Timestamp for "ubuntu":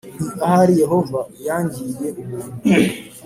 2.23-2.53